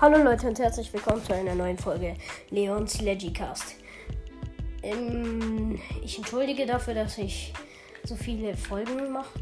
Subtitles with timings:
[0.00, 2.16] Hallo Leute und herzlich willkommen zu einer neuen Folge
[2.48, 3.74] Leons Legicast.
[4.82, 7.52] Ähm, ich entschuldige dafür, dass ich
[8.04, 9.38] so viele Folgen mache.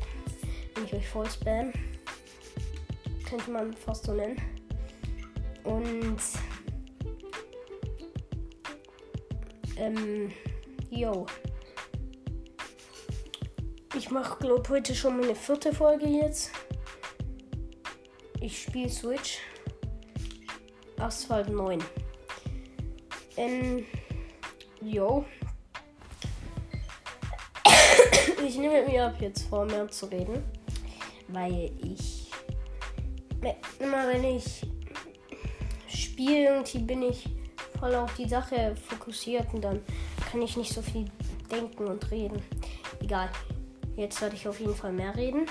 [0.74, 1.72] Wenn ich euch voll spam.
[3.30, 4.36] Könnte man fast so nennen.
[5.62, 6.18] Und
[9.76, 10.32] ähm,
[10.90, 11.24] yo.
[13.96, 16.50] Ich mache, glaube heute schon meine vierte Folge jetzt.
[18.40, 19.38] Ich spiele Switch.
[21.00, 21.78] Asphalt 9.
[23.36, 23.84] Ähm,
[24.80, 25.24] yo.
[28.46, 30.42] ich nehme mir ab, jetzt vor mehr zu reden.
[31.28, 32.30] Weil ich.
[33.78, 34.66] Immer wenn ich
[35.86, 37.28] spiele, irgendwie bin ich
[37.78, 39.80] voll auf die Sache fokussiert und dann
[40.30, 41.04] kann ich nicht so viel
[41.50, 42.42] denken und reden.
[43.00, 43.30] Egal.
[43.96, 45.46] Jetzt werde ich auf jeden Fall mehr reden.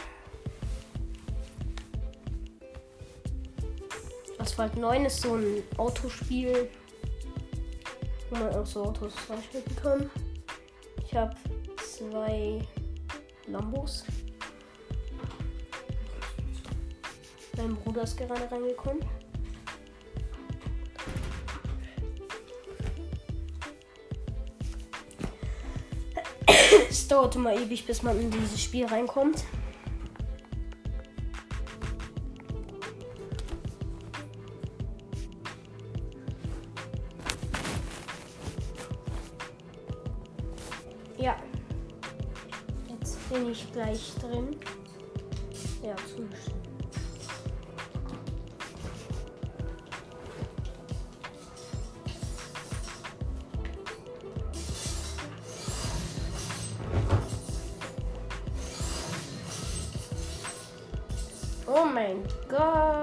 [4.47, 6.69] Asphalt 9 ist so ein Autospiel,
[8.29, 10.09] wo man auch so Autos freischalten kann.
[11.05, 11.35] Ich habe
[11.75, 12.61] zwei
[13.45, 14.05] Lambos.
[17.57, 19.03] Mein Bruder ist gerade reingekommen.
[26.89, 29.43] es dauert immer ewig, bis man in dieses Spiel reinkommt.
[43.77, 44.55] Gleich drin.
[45.83, 46.33] Ja, zustimmen.
[61.67, 62.96] Oh mein Gott.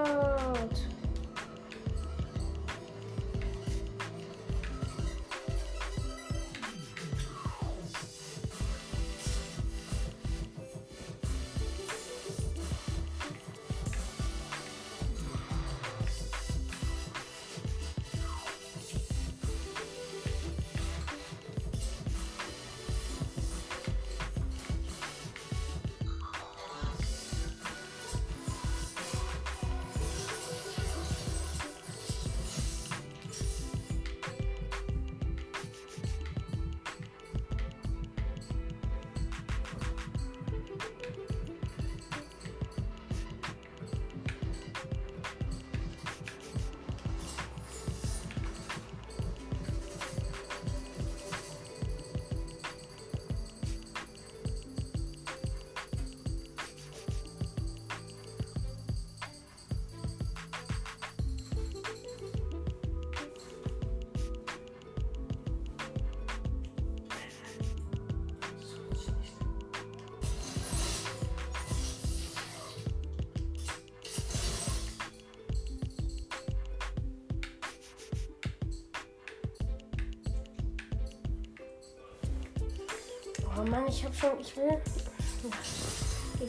[84.21, 84.81] Mann, ich hab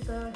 [0.07, 0.33] schon,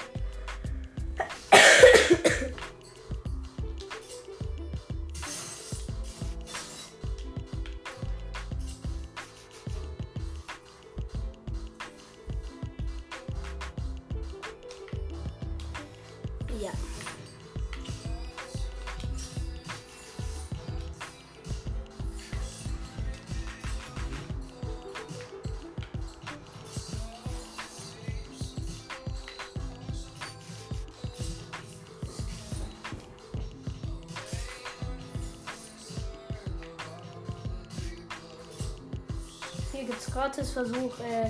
[40.31, 41.29] Gratis-Versuch, äh,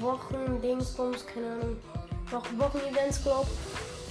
[0.00, 1.76] Wochen, Dingsbums, keine Ahnung,
[2.30, 3.48] Wochen, Wochen-Events, glaub.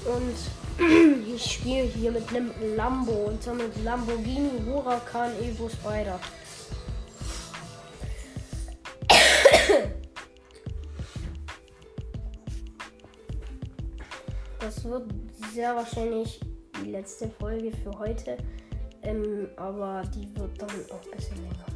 [0.06, 0.36] Und
[1.34, 6.20] ich spiele hier mit einem Lambo und zwar mit Lamborghini Huracan Evo Spider.
[14.60, 15.04] Das wird
[15.54, 16.40] sehr wahrscheinlich
[16.84, 18.36] die letzte Folge für heute,
[19.04, 21.75] ähm, aber die wird dann auch ein bisschen länger.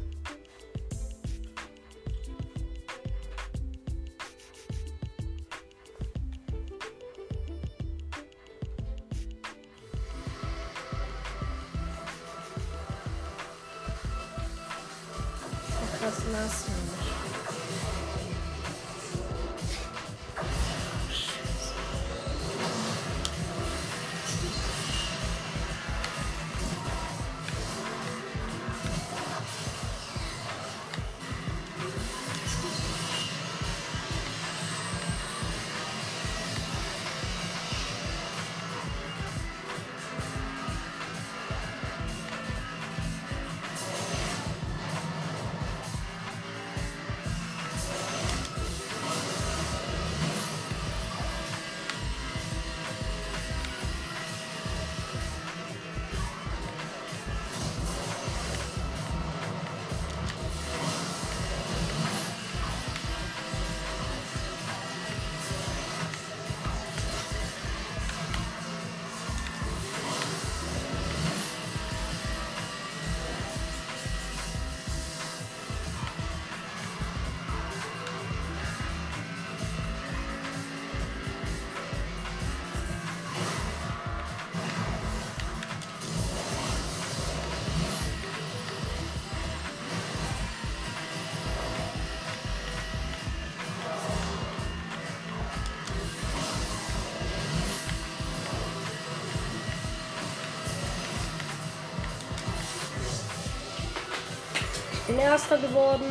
[105.20, 106.06] Erster geworden.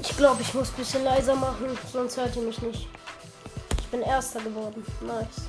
[0.00, 2.88] Ich glaube, ich muss ein bisschen leiser machen, sonst hört ihr mich nicht.
[3.80, 4.84] Ich bin Erster geworden.
[5.00, 5.48] Nice.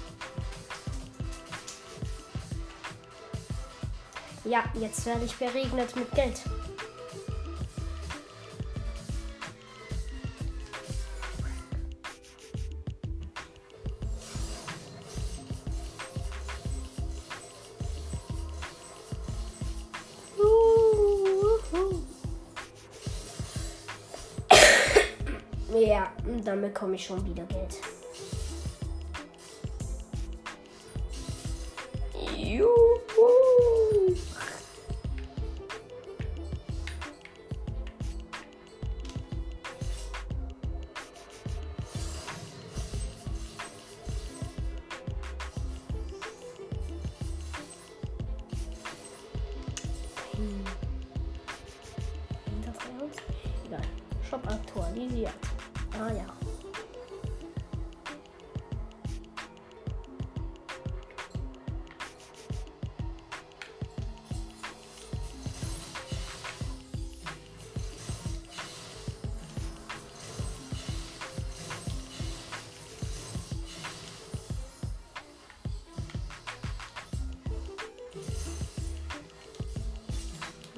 [4.43, 6.41] Ja, jetzt werde ich beregnet mit Geld.
[25.73, 26.11] Ja,
[26.43, 27.77] dann bekomme ich schon wieder Geld.
[32.35, 32.78] Juhu.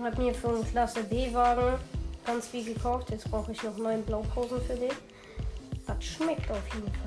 [0.03, 1.79] Habe mir für einen Klasse B-Wagen
[2.25, 3.11] ganz viel gekauft.
[3.11, 4.89] Jetzt brauche ich noch neun Blaupausen für den.
[5.85, 7.00] Das schmeckt auf jeden Fall.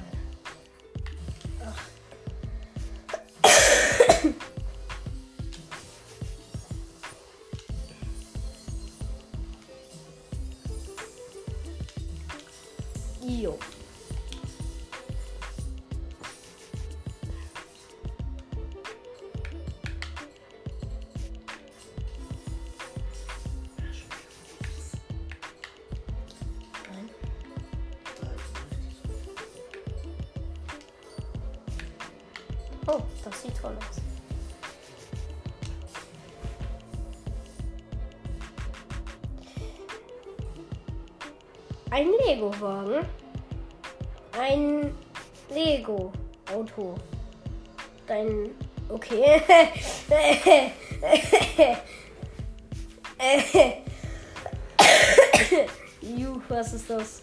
[41.94, 43.06] Ein Lego-Wagen.
[44.36, 44.92] Ein
[45.48, 46.96] Lego-Auto.
[48.08, 48.50] Dein.
[48.88, 49.40] Okay.
[56.02, 57.22] Juh, was ist das?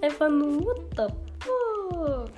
[0.00, 1.08] Einfach nur, what the
[1.40, 2.30] fuck?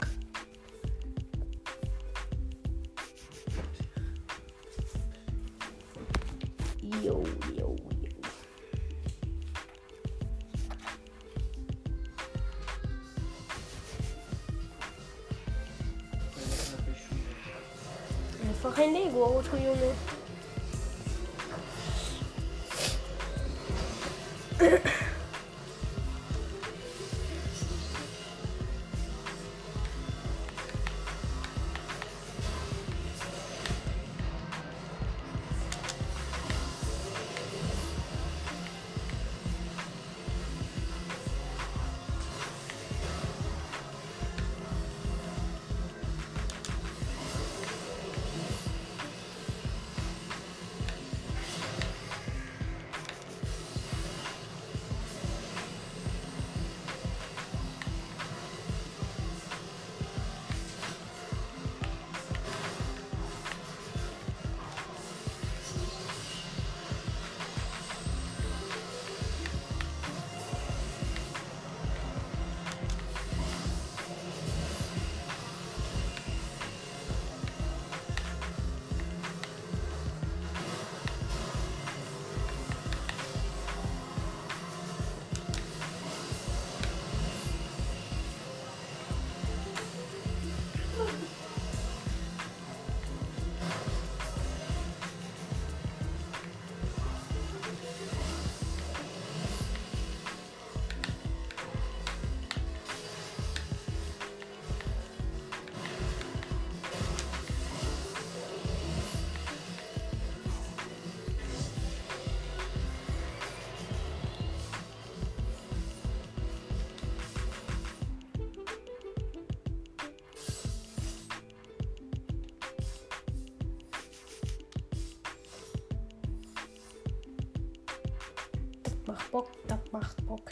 [129.93, 130.51] Macht Bock.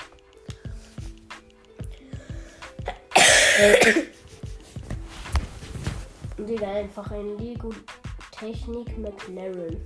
[6.39, 7.71] Digga, einfach ein Lego
[8.31, 9.77] Technik McLaren.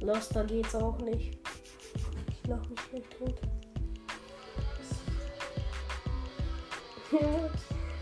[0.00, 1.38] Lost, da geht's auch nicht.
[2.28, 3.40] Ich lach mich gleich tot.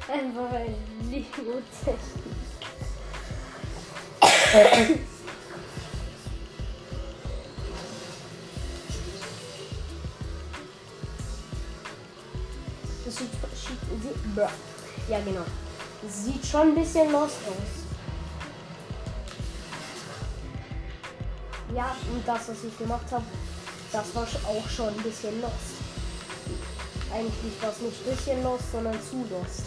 [0.09, 0.75] Einfach ein
[1.11, 1.99] Lego-Technik.
[4.21, 5.08] Das
[16.51, 17.79] schon ein bisschen lost aus.
[21.75, 23.25] Ja, und das, was ich gemacht habe,
[23.93, 25.53] das war auch schon ein bisschen lost.
[27.13, 29.63] Eigentlich war es nicht ein bisschen lost, sondern zu lost.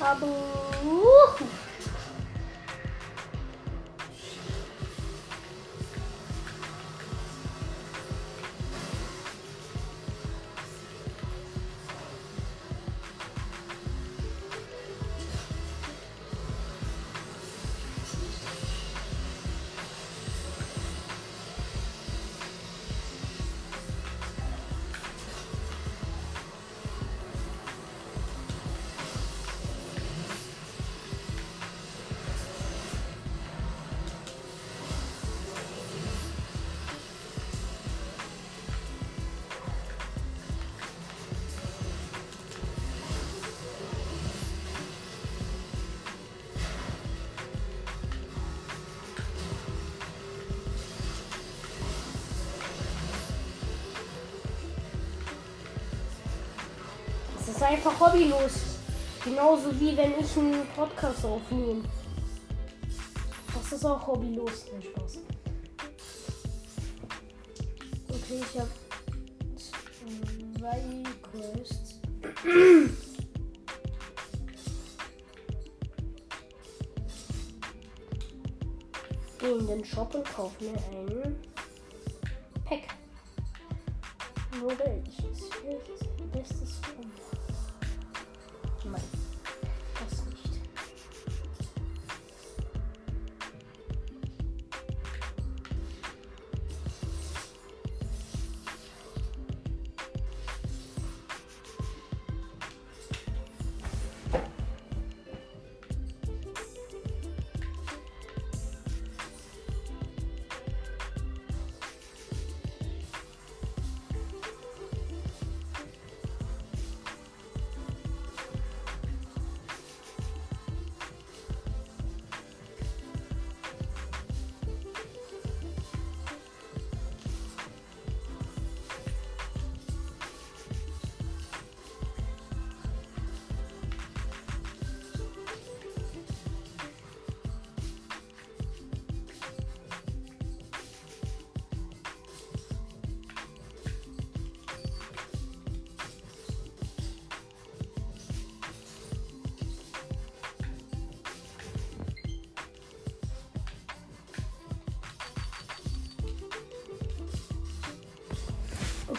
[0.00, 1.11] Aber.
[57.72, 58.52] Einfach hobbylos.
[59.24, 61.82] Genauso wie wenn ich einen Podcast aufnehme.
[63.54, 64.66] Das ist auch hobbylos.
[64.72, 65.18] Nein, Spaß.
[68.08, 68.70] Okay, ich habe
[70.58, 70.82] zwei
[71.30, 72.00] Quests.
[79.38, 81.31] Gehe in den Shop und kaufe mir ein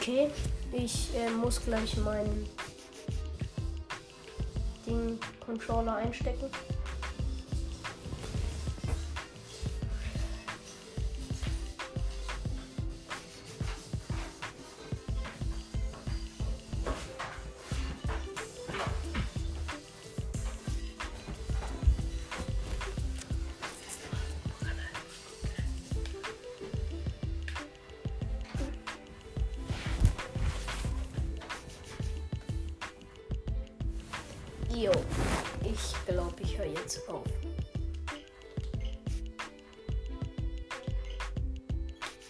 [0.04, 0.30] Okay,
[0.74, 2.46] ich äh, muss gleich meinen
[4.86, 6.50] Ding Controller einstecken.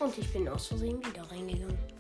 [0.03, 1.92] Und ich bin aus Versehen wieder reingegangen.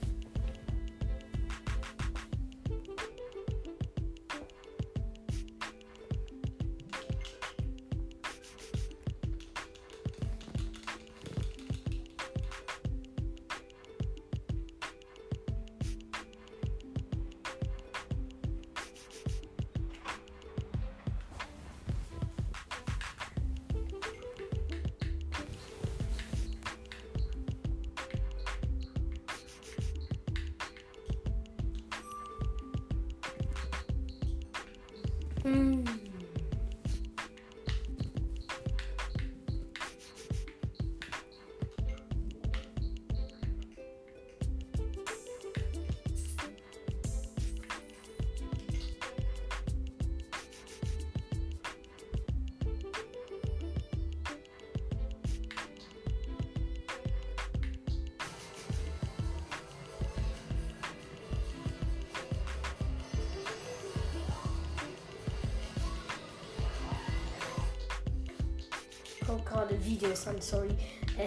[70.43, 70.75] Sorry.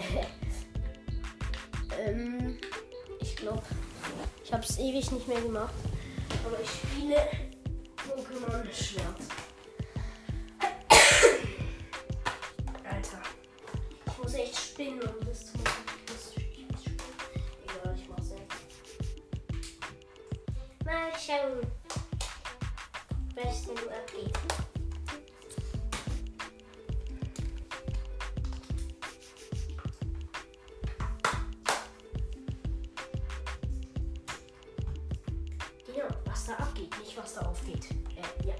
[1.99, 2.57] ähm,
[3.19, 3.63] ich glaube,
[4.43, 5.73] ich habe es ewig nicht mehr gemacht.
[6.45, 7.27] Aber ich spiele
[7.97, 9.16] Pokémon Schwert.
[36.47, 37.89] Was da abgeht, nicht was da aufgeht.
[38.15, 38.55] Äh, ja,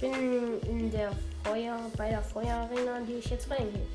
[0.00, 1.10] bin in der
[1.44, 3.86] Feuer, bei der Feuerarena, die ich jetzt reingehe.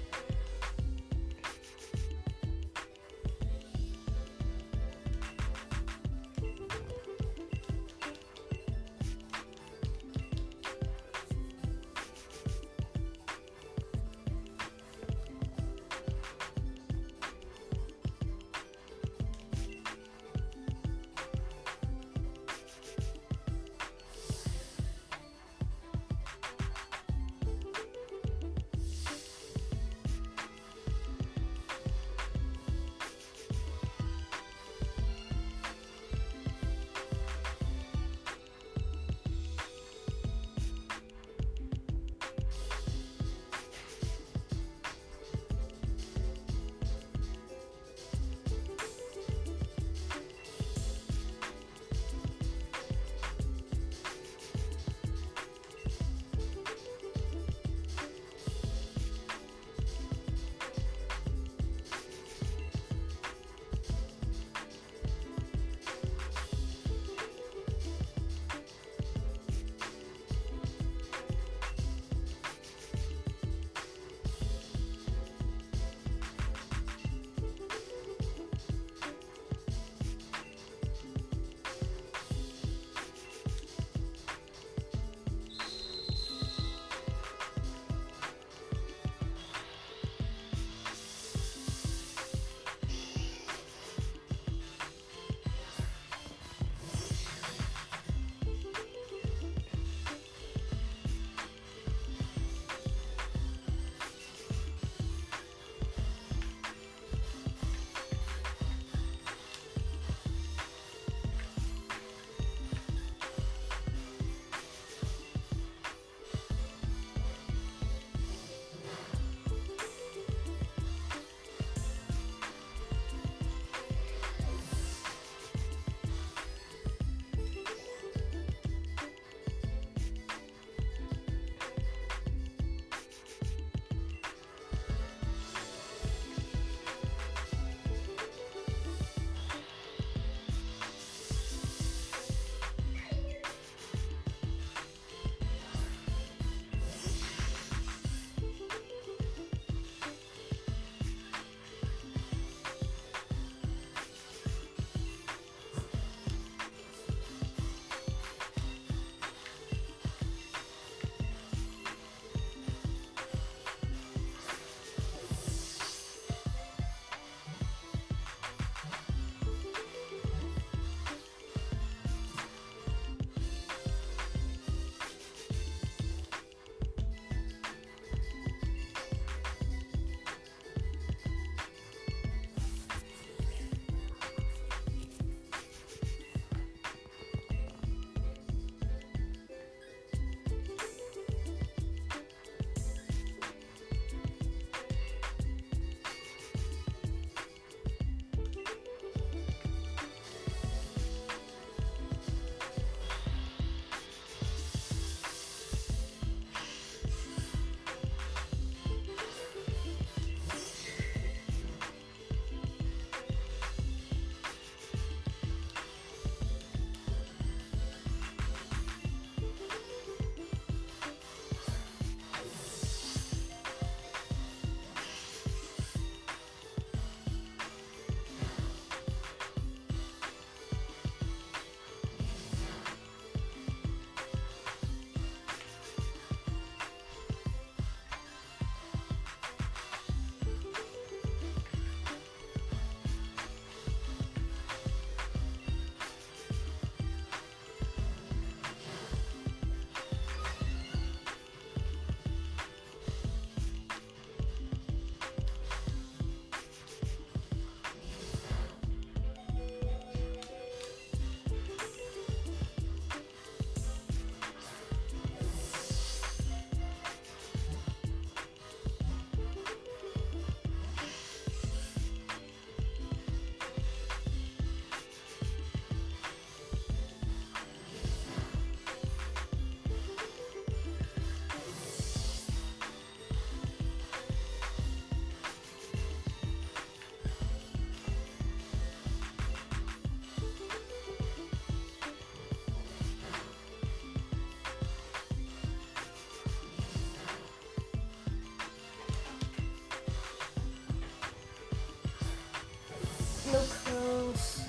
[304.36, 304.62] los?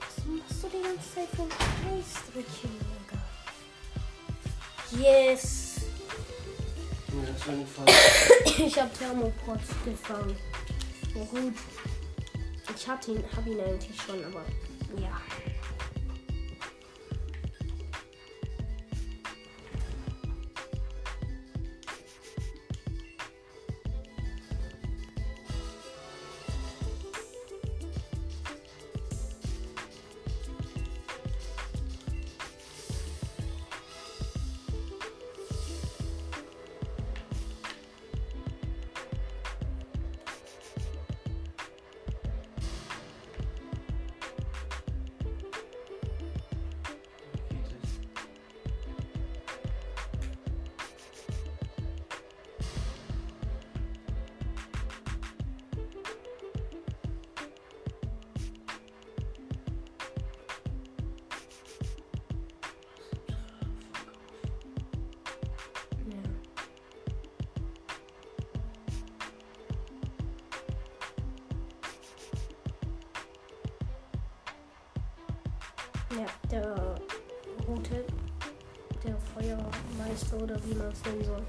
[0.00, 1.50] Was machst du die ganze Zeit für ein
[2.02, 3.18] Scheißdrückchen, Digga?
[5.08, 5.68] Yes!
[8.58, 10.36] ich hab Thermoprotz gefangen.
[11.14, 11.54] Na gut.
[12.74, 14.44] Ich hatte ihn, hab ihn eigentlich schon, aber
[15.00, 15.20] ja.
[81.10, 81.42] Nennen soll,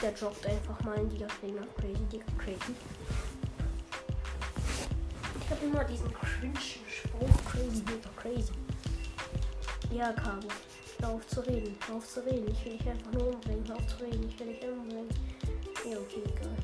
[0.00, 1.62] der joggt einfach mal in die Arena.
[1.76, 2.74] Crazy, Digga, crazy.
[5.40, 7.44] Ich habe immer diesen cringe Spruch.
[7.50, 8.52] Crazy, Digga, crazy.
[9.90, 10.48] Ja, Caro.
[11.00, 11.76] Hör auf zu reden.
[11.86, 12.48] Hör auf zu reden.
[12.48, 13.64] Ich will dich einfach nur umbringen.
[13.68, 14.28] Hör auf zu reden.
[14.28, 15.08] Ich will dich umbringen.
[15.84, 16.56] Ja, okay, egal.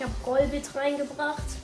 [0.00, 1.59] Ich habe Golbit reingebracht.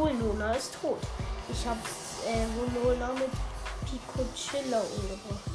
[0.00, 0.98] Vulnona ist tot.
[1.52, 1.78] Ich habe
[2.26, 3.28] äh, Vulnona mit
[3.84, 5.49] Picocilla umgebracht.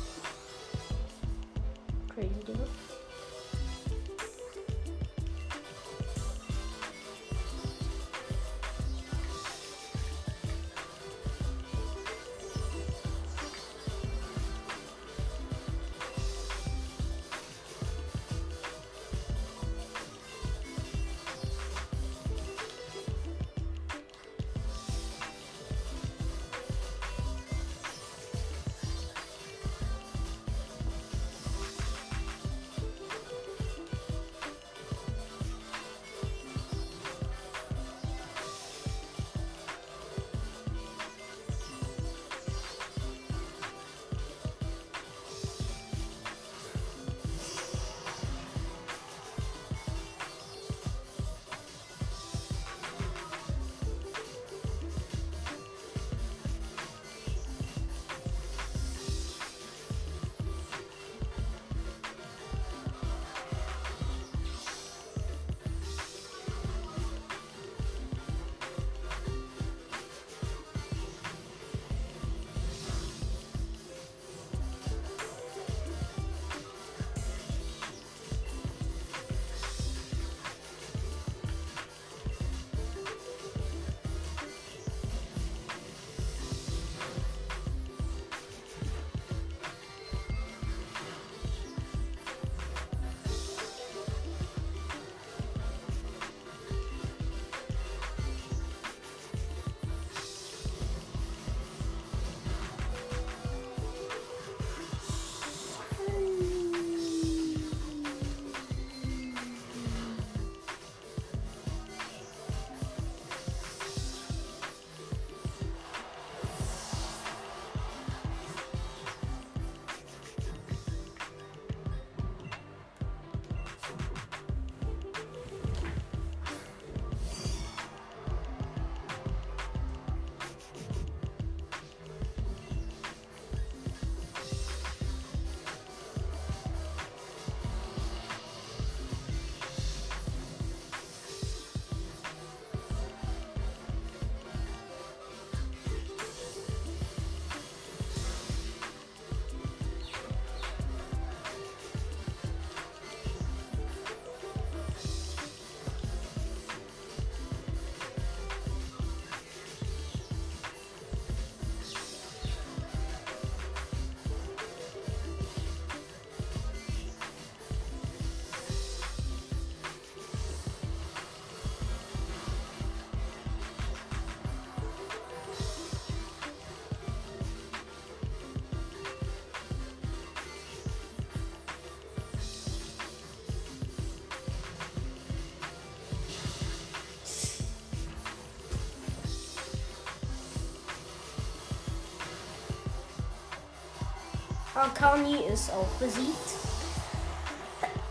[194.76, 196.36] Arcani ist auch besiegt.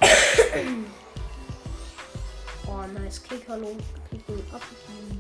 [2.67, 3.77] oh, nice Kick, hallo.
[4.11, 5.14] Kicken Update.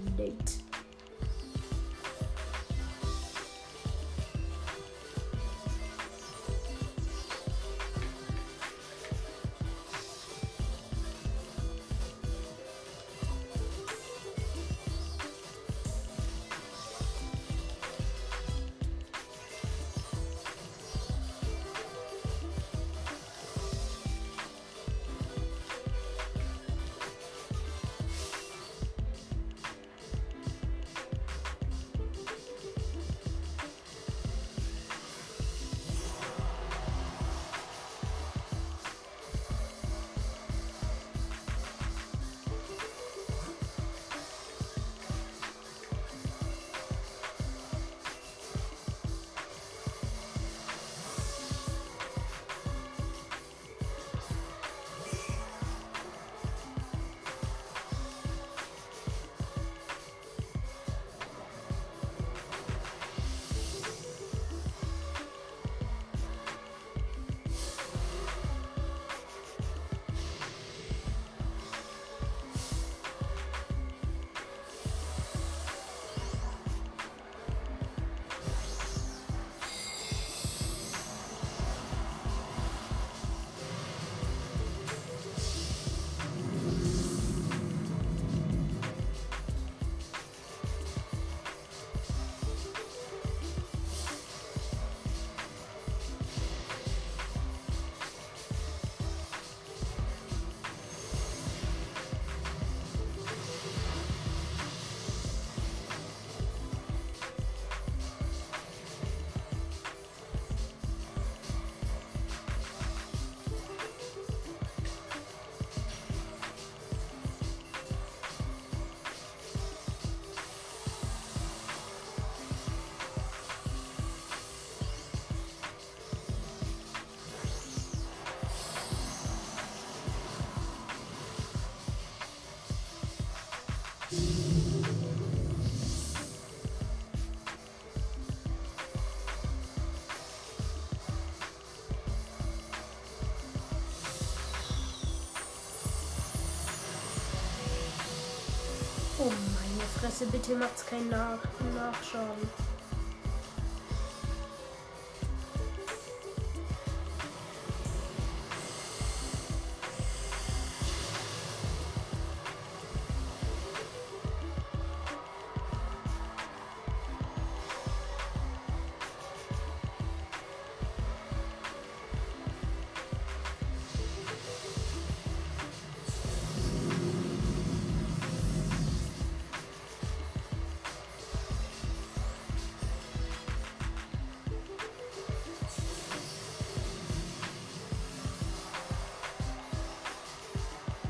[150.15, 151.39] Fresse, bitte macht's keinen Nach
[151.75, 152.64] Nachschauen.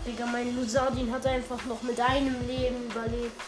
[0.07, 3.40] Digga, mein Lusardin hat einfach noch mit einem Leben überlebt.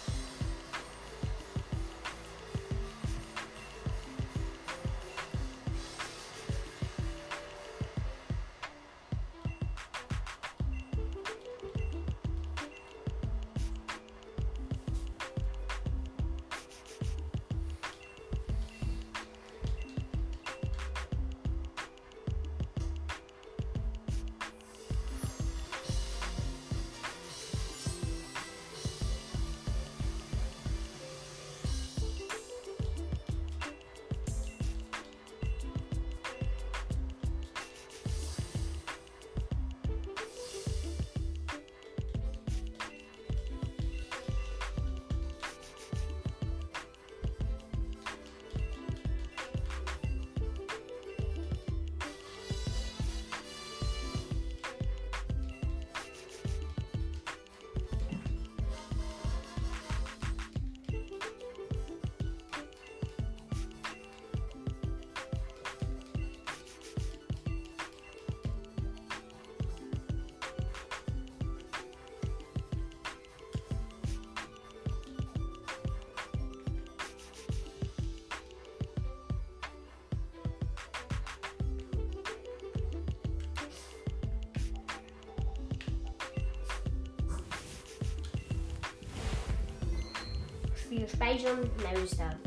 [91.96, 92.38] Neu starten.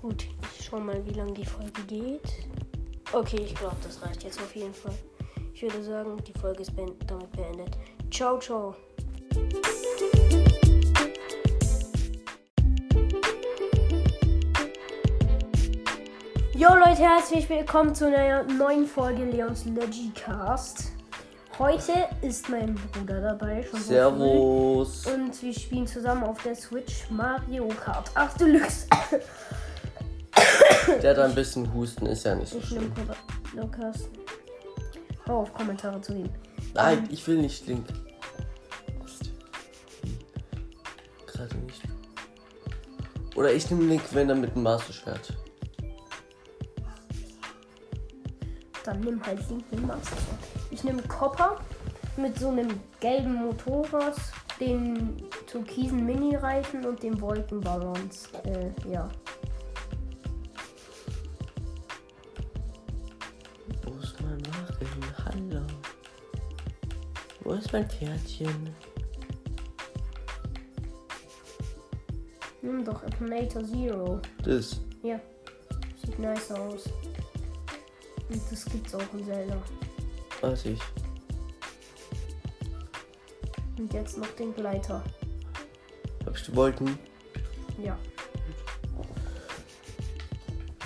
[0.00, 0.26] Gut,
[0.58, 2.46] ich schau mal, wie lange die Folge geht.
[3.12, 4.94] Okay, ich glaube, das reicht jetzt auf jeden Fall.
[5.52, 7.76] Ich würde sagen, die Folge ist beend damit beendet.
[8.10, 8.74] Ciao, ciao.
[16.54, 20.92] Jo Leute, herzlich willkommen zu einer neuen Folge Leons Legicast.
[21.60, 23.62] Heute ist mein Bruder dabei.
[23.62, 25.02] Schon so Servus.
[25.02, 25.12] früh.
[25.12, 28.86] Und wir spielen zusammen auf der Switch Mario Kart 8 Deluxe.
[31.02, 33.10] Der hat ein bisschen Husten, ist ja nicht so Ich nehme schlimm.
[33.62, 34.08] Lukas.
[35.28, 36.30] Hau auf Kommentare zu ihm.
[36.72, 37.88] Nein, ich will nicht Link.
[41.26, 41.82] Gerade nicht.
[43.36, 45.36] Oder ich nehme Link, wenn er mit dem Master Schwert.
[48.82, 50.16] Dann nimm halt Link mit Master.
[50.70, 51.60] Ich nehme Copper
[52.16, 52.68] mit so einem
[53.00, 54.14] gelben Motorrad,
[54.60, 55.16] den
[55.46, 58.28] türkisen Mini-Reifen und den Wolkenballons.
[58.44, 59.08] Äh, ja.
[63.82, 65.14] Wo ist mein Wagen?
[65.24, 65.62] Hallo.
[67.42, 68.74] Wo ist mein Pferdchen?
[72.62, 74.20] Nimm doch Akinator Zero.
[74.44, 74.80] Das.
[75.02, 75.18] Ja.
[76.04, 76.84] Sieht nice aus.
[78.28, 79.56] Und das gibt's auch in Zelda.
[80.40, 80.80] Weiß ich.
[83.78, 85.02] Und jetzt noch den Gleiter.
[86.26, 86.98] Hab ich die Wolken?
[87.82, 87.96] Ja.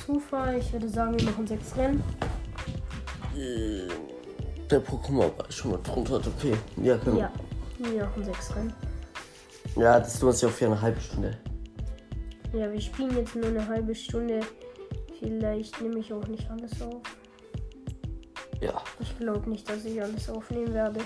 [0.06, 2.02] Zufall, ich würde sagen, wir machen sechs Rennen.
[3.36, 3.88] Äh,
[4.70, 6.16] Der Pokémon war schon mal drunter.
[6.16, 6.54] Okay.
[6.82, 7.32] Ja, können Ja,
[7.78, 8.72] wir machen sechs Rennen.
[9.76, 11.36] Ja, das lohnt sich auch für eine halbe Stunde.
[12.52, 14.40] Ja, wir spielen jetzt nur eine halbe Stunde.
[15.18, 17.02] Vielleicht nehme ich auch nicht alles auf.
[18.64, 18.82] Ja.
[18.98, 21.00] Ich glaube nicht, dass ich alles aufnehmen werde.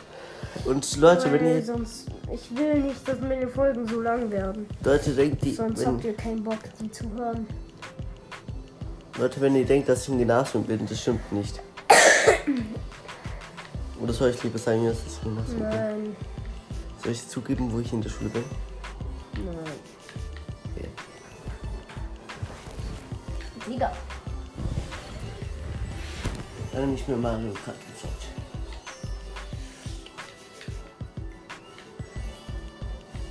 [0.64, 1.64] Und Leute, wenn Weil ihr.
[1.64, 2.06] sonst.
[2.32, 4.66] Ich will nicht, dass meine Folgen so lang werden.
[4.84, 7.46] Leute, denkt, die, Sonst wenn, habt ihr keinen Bock, die zu hören.
[9.18, 11.60] Leute, wenn ihr denkt, dass ich im Gymnasium bin, das stimmt nicht.
[14.00, 15.68] Oder soll ich lieber sagen, dass ich im Gymnasium bin?
[15.68, 16.16] Nein,
[17.02, 18.44] Soll ich zugeben, wo ich in der Schule bin?
[26.78, 28.26] Dann nicht mehr Mario Kart gezockt.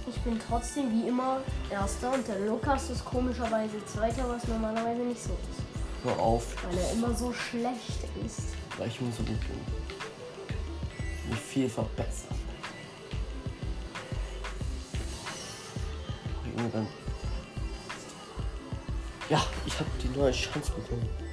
[0.05, 1.39] Ich bin trotzdem wie immer
[1.69, 5.63] Erster und der Lukas ist komischerweise Zweiter, was normalerweise nicht so ist.
[6.03, 8.49] Hör auf, Weil er immer so schlecht ist.
[8.77, 9.59] weil ich mir so gut bin.
[11.29, 12.35] Mich viel verbessern.
[16.53, 16.87] Irgendwann.
[19.29, 21.26] Ja, ich habe die neue Chance bekommen.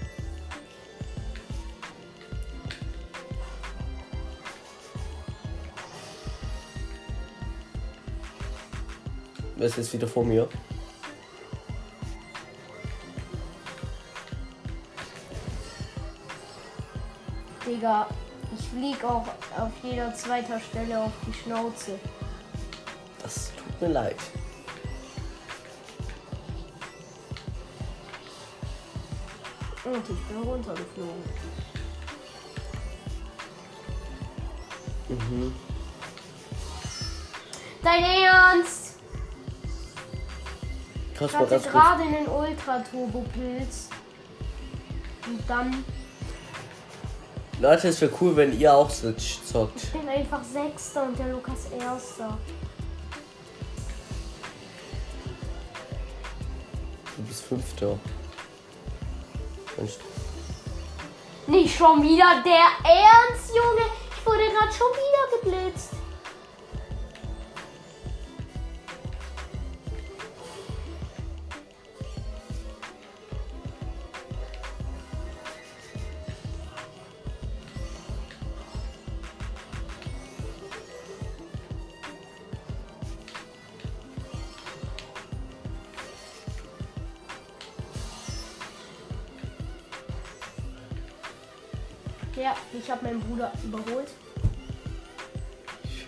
[9.67, 10.49] Ist jetzt wieder vor mir?
[17.67, 18.07] Digga,
[18.57, 21.99] ich flieg auch auf jeder zweiter Stelle auf die Schnauze.
[23.23, 24.17] Das tut mir leid.
[29.85, 31.23] Und ich bin runtergeflogen.
[35.09, 35.55] Mhm.
[37.83, 38.84] Dein Ernst?
[41.21, 43.89] Ich hatte gerade einen Ultra-Turbo-Pilz.
[45.27, 45.85] Und dann.
[47.61, 49.85] Leute, es wäre cool, wenn ihr auch Switch zockt.
[49.85, 52.37] Ich bin einfach Sechster und der Lukas Erster.
[57.17, 57.99] Du bist Fünfter.
[59.77, 59.93] Mensch,
[61.47, 63.87] Nicht schon wieder der Ernst, Junge.
[64.19, 65.91] Ich wurde gerade schon wieder geblitzt.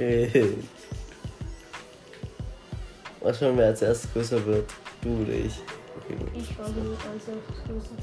[0.07, 0.69] Schön.
[3.21, 4.71] Was wenn wer als erstes größer wird?
[5.03, 5.59] Du oder ich?
[5.97, 6.29] Okay, gut.
[6.33, 7.25] Ich war als
[7.67, 7.97] größer.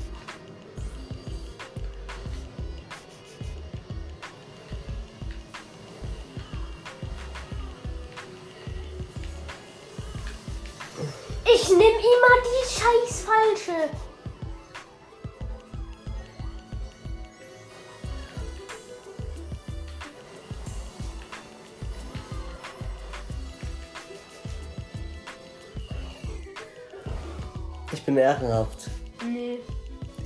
[28.14, 28.90] Bin ehrenhaft.
[29.26, 29.60] Nee.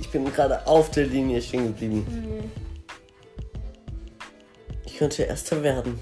[0.00, 2.06] Ich bin gerade auf der Linie stehen geblieben.
[2.08, 2.48] Nee,
[4.86, 5.98] Ich könnte Erster werden.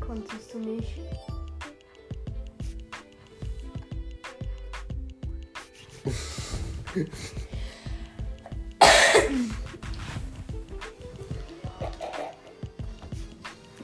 [0.00, 0.92] konntest du nicht.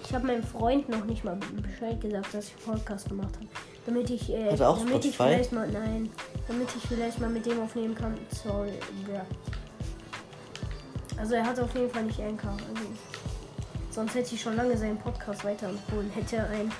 [0.04, 3.46] Ich habe meinem Freund noch nicht mal Bescheid gesagt, dass ich Podcast gemacht habe.
[3.86, 5.34] Damit ich, äh, Hat er auch damit ich Spotify?
[5.34, 6.10] vielleicht mal, nein,
[6.50, 8.18] damit ich vielleicht mal mit dem aufnehmen kann.
[8.42, 8.72] Sorry,
[9.12, 9.24] ja.
[11.16, 12.50] Also er hat auf jeden Fall nicht Anchor.
[12.50, 12.88] Also,
[13.92, 16.10] sonst hätte ich schon lange seinen Podcast weiterempfohlen.
[16.10, 16.72] Hätte er einen.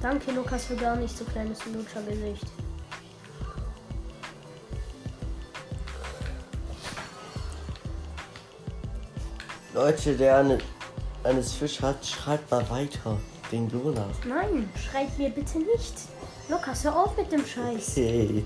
[0.00, 2.46] Danke Lukas für gar nicht so kleines Lutschergesicht.
[9.74, 10.58] Leute, der eine,
[11.22, 13.16] eines Fisch hat, schreibt mal weiter.
[13.52, 14.16] Den Jonas.
[14.26, 15.94] Nein, schreit mir bitte nicht.
[16.48, 17.90] Lukas, hör auf mit dem Scheiß.
[17.90, 18.44] Okay.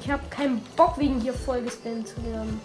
[0.00, 2.60] Ich habe keinen Bock, wegen dir voll gespammt zu werden.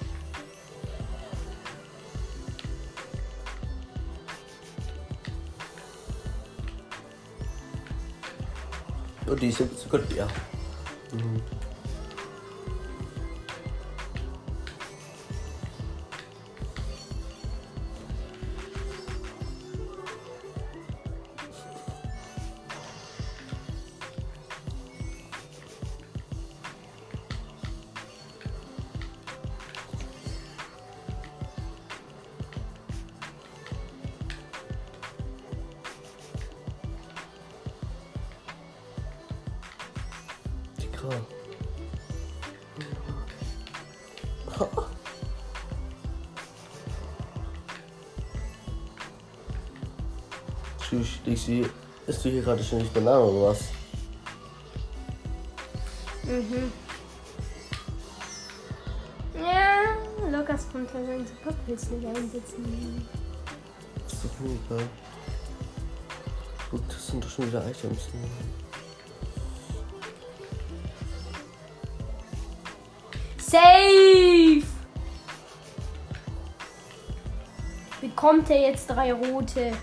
[9.27, 10.27] Und die sind so gut, ja.
[11.13, 11.58] Mhm.
[50.89, 51.69] Tschüss, Dixie.
[52.07, 53.65] Isst du hier gerade schon nicht Banane oder was?
[56.23, 56.71] Mhm.
[59.35, 59.83] Ja,
[60.31, 63.07] Lukas kommt ja sein Support willst du nicht einsetzen.
[64.07, 64.89] Ist gut, ne?
[66.71, 68.07] Gut, das sind doch schon wieder Items.
[68.13, 68.27] Ne?
[73.37, 74.63] Safe!
[78.01, 79.73] Bekommt er jetzt drei rote?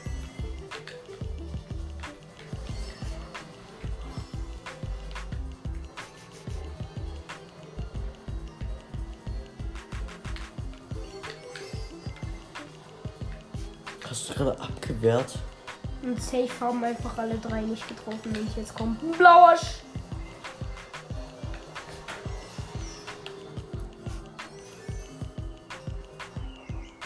[15.17, 15.39] Abgewehrt?
[16.03, 18.37] Und safe haben einfach alle drei nicht getroffen.
[18.37, 19.83] Und jetzt kommt ein blauer Sch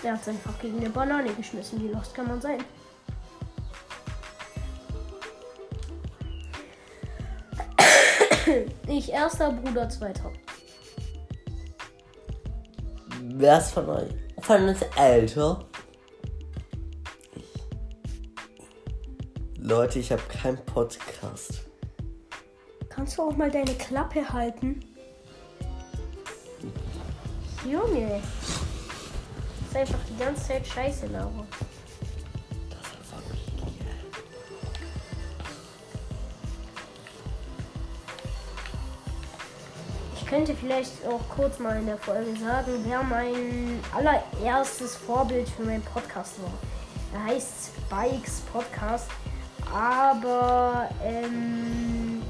[0.02, 1.82] Der hat einfach gegen eine Banane geschmissen.
[1.82, 2.64] Wie lost kann man sein?
[8.88, 10.32] Ich erster, Bruder zweiter.
[13.20, 14.08] Wer ist von euch?
[14.40, 15.69] Von uns älter?
[19.70, 21.60] Leute, ich habe keinen Podcast.
[22.88, 24.80] Kannst du auch mal deine Klappe halten?
[27.64, 28.20] Junge.
[29.60, 31.46] Das ist einfach die ganze Zeit Scheiße, Laura.
[32.68, 33.94] Das ist Familie.
[40.16, 45.62] Ich könnte vielleicht auch kurz mal in der Folge sagen, wer mein allererstes Vorbild für
[45.62, 46.52] meinen Podcast war.
[47.14, 49.06] Er heißt Spikes Podcast,
[49.72, 52.22] aber ähm,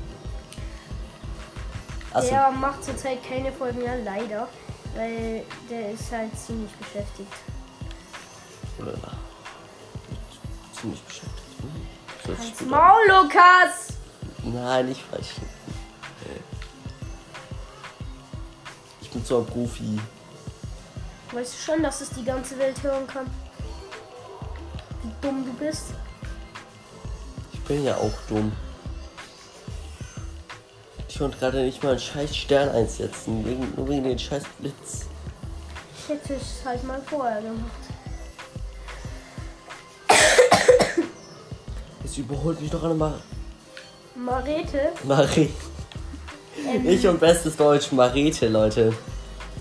[2.13, 4.49] Also, der macht zurzeit keine Folgen mehr, leider,
[4.95, 7.33] weil der ist halt ziemlich beschäftigt.
[8.79, 8.95] oder
[10.73, 11.37] ziemlich beschäftigt.
[12.27, 13.95] Sich Halt's Maul, Lukas!
[14.43, 15.41] Nein, ich weiß nicht.
[19.03, 19.99] Ich bin so ein Profi.
[21.33, 23.27] Weißt du schon, dass es die ganze Welt hören kann?
[25.03, 25.87] Wie dumm du bist?
[27.71, 28.51] Ich bin ja auch dumm.
[31.09, 35.07] Ich konnte gerade nicht mal einen scheiß Stern einsetzen, wegen, nur wegen den scheiß Blitz.
[35.97, 37.71] Ich hätte es halt mal vorher gemacht.
[42.03, 43.21] Jetzt überholt mich doch eine Mar
[44.17, 45.51] Marete, Marie.
[46.67, 48.93] ähm, Ich und bestes Deutsch, Marete, Leute.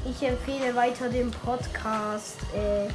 [0.03, 2.87] ich empfehle weiter den Podcast äh,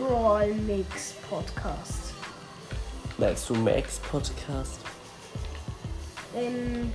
[0.00, 2.05] Brawl Mix Podcast.
[3.18, 4.80] Merkst du Max Podcast?
[6.34, 6.92] Ähm,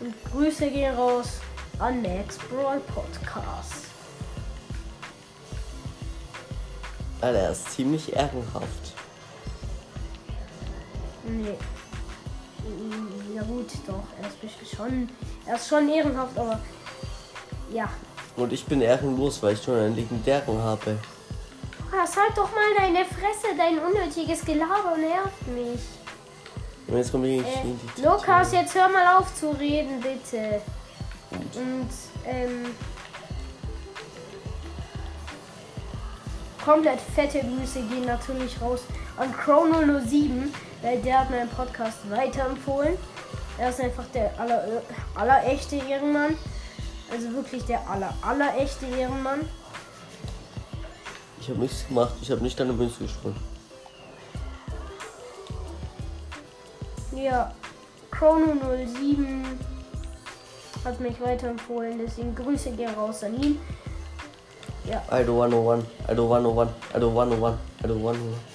[0.00, 1.40] und Grüße gehen raus
[1.78, 3.84] an Max Brawl Podcast.
[7.20, 8.94] Alter, er ist ziemlich ehrenhaft.
[11.26, 11.58] Nee.
[13.34, 14.04] Ja gut, doch.
[14.22, 15.10] Er ist schon.
[15.46, 16.60] Er ist schon ehrenhaft, aber.
[17.70, 17.90] Ja.
[18.36, 20.98] Und ich bin ehrenlos, weil ich schon einen legendären habe.
[21.94, 25.80] Lukas, halt doch mal deine Fresse, dein unnötiges Gelaber nervt mich.
[26.88, 30.60] Und jetzt komme ich äh, Lukas, jetzt hör mal auf zu reden, bitte.
[31.30, 31.88] Und,
[32.26, 32.74] ähm.
[36.64, 38.80] Komplett fette Grüße gehen natürlich raus
[39.16, 40.48] an Chrono07,
[40.82, 42.96] weil der hat meinen Podcast weiterempfohlen.
[43.58, 44.82] Er ist einfach der aller,
[45.14, 46.36] aller echte Ehrenmann.
[47.12, 49.48] Also wirklich der aller, aller echte Ehrenmann.
[51.44, 52.14] Ich habe nichts gemacht.
[52.22, 53.36] Ich habe nicht deine Münze gesprungen.
[57.14, 57.52] Ja,
[58.10, 58.46] Chrono
[58.94, 59.44] 07
[60.86, 61.98] hat mich weiterempfohlen.
[61.98, 63.60] Deswegen Grüße gehen raus an ihn.
[64.88, 65.02] Ja.
[65.10, 65.84] I don't wanna one.
[66.08, 66.70] I don't wanna one.
[66.94, 67.58] I don't wanna one.
[67.82, 68.53] I don't wanna one.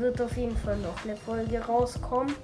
[0.00, 2.34] Wird auf jeden Fall noch eine Folge rauskommen.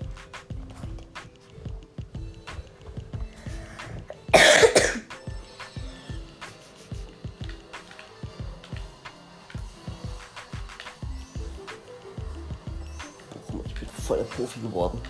[13.65, 15.01] Ich bin voll Profi geworden.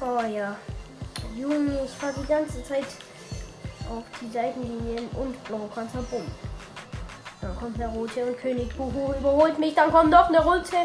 [0.00, 0.56] Oh ja.
[1.36, 2.86] Junge, ich fahre die ganze Zeit
[3.90, 5.70] auf die Seitenlinien und blau
[6.10, 6.26] Bumm.
[7.40, 9.74] Dann kommt der rote und König Buhu überholt mich.
[9.74, 10.76] Dann kommt noch eine rote.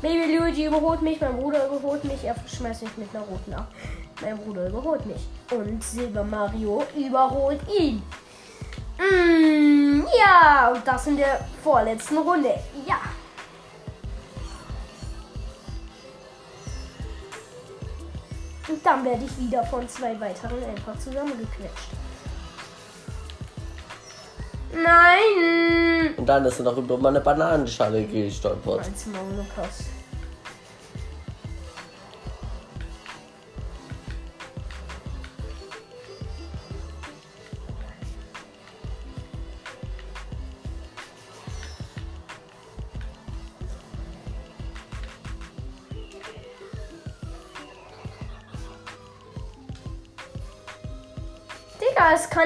[0.00, 1.20] Baby Luigi überholt mich.
[1.20, 2.24] Mein Bruder überholt mich.
[2.24, 3.68] Er schmeißt mich mit einer roten ab.
[4.22, 5.26] Mein Bruder überholt mich.
[5.50, 8.02] Und Silber Mario überholt ihn.
[8.98, 12.54] Mm, ja, und das in der vorletzten Runde.
[18.96, 21.90] Dann werde ich wieder von zwei weiteren einfach zusammengequetscht.
[24.72, 26.14] Nein!
[26.16, 28.86] Und dann ist er noch über meine Bananenschale gestolpert.
[29.06, 29.84] Mal, Lukas?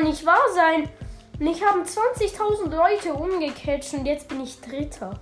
[0.01, 0.89] Kann nicht wahr sein.
[1.39, 5.19] Mich haben 20.000 Leute umgecatcht und jetzt bin ich Dritter.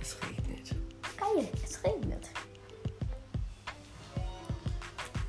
[0.00, 0.74] Es regnet.
[1.16, 2.26] Geil, es regnet.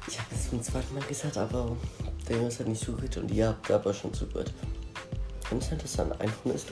[0.07, 1.75] Ich habe es zum zweiten Mal gesagt, aber
[2.27, 4.53] der Junge hat nicht zugehört und ihr habt aber schon zugehört.
[5.59, 6.67] Sein, dass da ein Einhorn ist?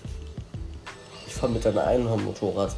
[1.25, 2.75] Ich fahre mit einem Einhorn-Motorrad.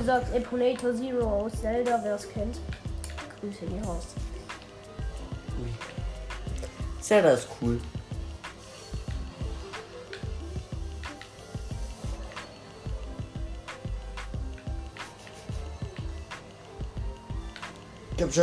[0.00, 2.58] Gesagt Epolator Zero aus Zelda, wer es kennt.
[3.40, 4.06] Grüße die raus.
[7.00, 7.78] Zelda ist cool.
[18.16, 18.40] Ich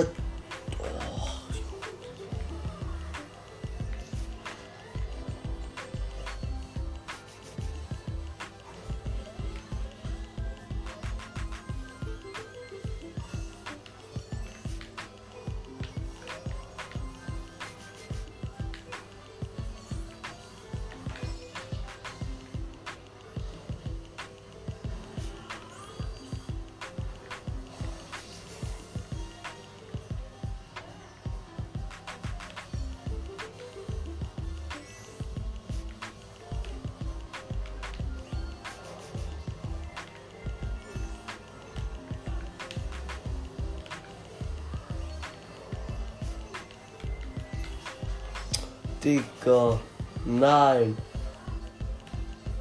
[49.48, 49.80] Digga.
[50.26, 50.98] Nein.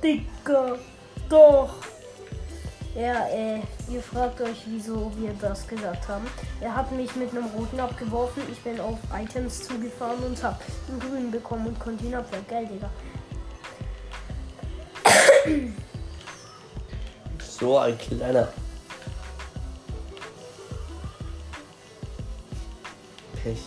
[0.01, 0.79] Dicker.
[1.29, 1.75] Doch.
[2.95, 3.61] Ja, äh,
[3.91, 6.27] ihr fragt euch, wieso wir das gesagt haben.
[6.61, 8.45] Er hat mich mit einem roten abgeworfen.
[8.51, 12.47] Ich bin auf Items zugefahren und hab einen grünen bekommen und konnte ihn abwehren.
[12.49, 12.91] Geil, Digga.
[17.41, 18.49] So ein kleiner.
[23.43, 23.59] Pech.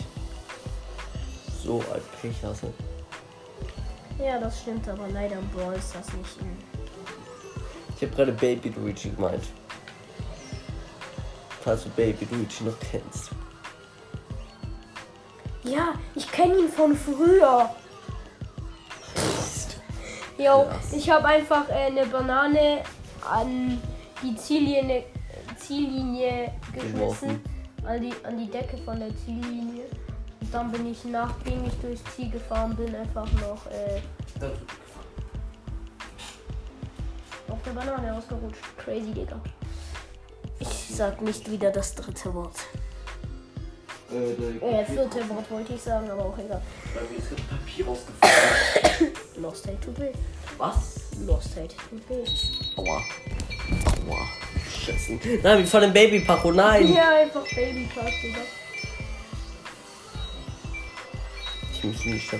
[1.61, 2.89] So ein Pech hast du.
[4.20, 6.38] Ja, das stimmt, aber leider Brawl ist das nicht.
[7.95, 9.43] Ich habe gerade Baby Luigi gemeint.
[11.61, 13.32] Falls du Baby Luigi noch kennst.
[15.63, 17.70] Ja, ich kenne ihn von früher.
[20.38, 20.93] Jo, Krass.
[20.93, 22.84] ich habe einfach äh, eine Banane
[23.30, 23.82] an
[24.24, 25.03] die Ziellinie,
[25.57, 27.41] Ziellinie geschmissen.
[27.84, 29.84] An die, an die Decke von der Ziellinie.
[30.52, 34.02] Dann bin ich, nachdem ich durchs Ziel gefahren bin, einfach noch äh,
[37.52, 38.62] auf der Banane ausgerutscht.
[38.78, 39.39] Crazy, Digga.
[40.60, 42.56] Ich sag nicht wieder das dritte Wort.
[44.12, 46.62] Äh, vierte Wort wollte ich sagen, aber auch egal.
[46.95, 49.14] Bei mir ist das Papier rausgefallen.
[49.41, 50.12] Lost Hate to Bill.
[50.58, 51.12] Was?
[51.28, 52.24] Lost Hate to Bill.
[52.76, 52.97] Aua.
[52.97, 54.28] Aua.
[54.84, 55.20] Scheiße.
[55.43, 56.91] Nein, wie von dem Babypacho, nein.
[56.91, 58.39] Ja, einfach Baby Park, Digga.
[61.80, 62.34] Ich muss nicht.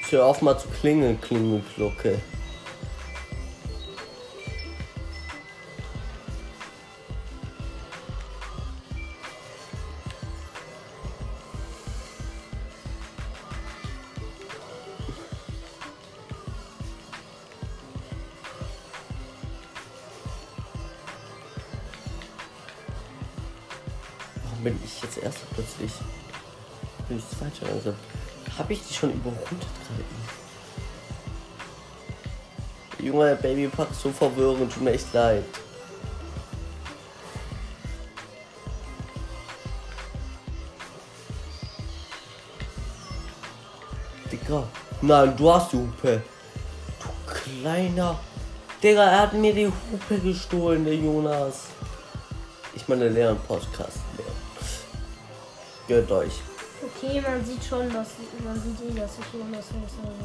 [0.00, 2.20] Ich hör auf mal zu klingeln, Klingelglocke.
[24.44, 25.90] Warum bin ich jetzt erst plötzlich?
[27.12, 27.70] Bin ich zweiter?
[27.70, 27.92] Also,
[28.56, 30.00] habe ich die schon überrundet gerade
[32.98, 33.06] eben?
[33.06, 35.44] Junge, der Babypack ist so verwirrend, tut mir echt leid.
[44.30, 44.66] Digga.
[45.02, 46.22] Nein, du hast die Hupe.
[46.98, 48.18] Du kleiner.
[48.82, 51.64] Digga, er hat mir die Hupe gestohlen, der Jonas.
[52.74, 53.98] Ich meine, leeren Podcast.
[55.86, 56.40] Gönnt euch.
[57.02, 58.10] Okay, man sieht schon, dass
[58.44, 59.98] man sieht eh, dass ich Jonas heiße.
[60.06, 60.24] Also.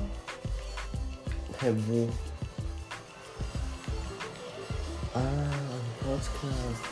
[1.60, 2.10] Hä, wo?
[5.16, 5.20] Ah,
[6.02, 6.84] Podcast.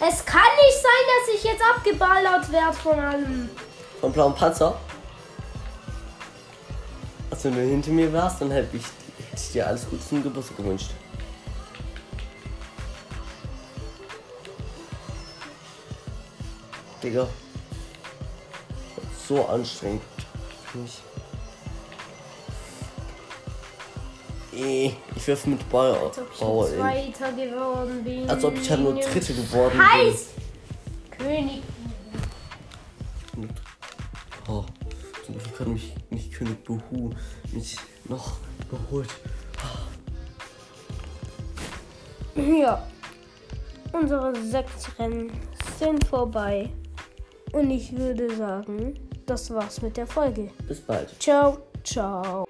[0.00, 3.50] Es kann nicht sein, dass ich jetzt abgeballert werde von allem.
[4.00, 4.76] Von blauen Panzer?
[7.30, 10.24] Also wenn du hinter mir warst, dann hätte ich, hätte ich dir alles Gute zum
[10.24, 10.90] Geburtstag gewünscht.
[17.02, 17.28] Digga.
[19.28, 20.02] So anstrengend
[20.66, 21.02] für mich.
[24.52, 26.76] Ich wirf mit Ball Als ob ich.
[26.76, 28.28] Zweiter geworden bin.
[28.28, 30.26] Als ob ich halt nur Dritte geworden Heiß!
[31.10, 31.62] König.
[33.34, 33.48] bin.
[34.48, 34.64] Oh,
[35.24, 37.10] zum Glück hat mich nicht König Buhu
[37.52, 38.32] mich noch
[38.70, 39.08] geholt.
[42.34, 42.86] Ja.
[43.92, 45.30] Unsere sechs Rennen
[45.78, 46.70] sind vorbei.
[47.52, 50.50] Und ich würde sagen, das war's mit der Folge.
[50.66, 51.08] Bis bald.
[51.20, 52.46] Ciao, ciao.